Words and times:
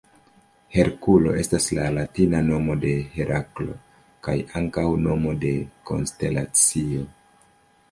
Herkulo 0.75 1.33
estas 1.41 1.67
la 1.79 1.85
latina 1.97 2.39
nomo 2.47 2.77
de 2.87 2.95
Heraklo 3.19 3.77
kaj 4.29 4.37
ankaŭ 4.63 4.87
nomo 5.05 5.37
de 5.47 5.55
konstelacio. 5.93 7.09